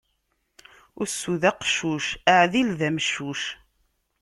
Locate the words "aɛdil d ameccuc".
2.33-3.41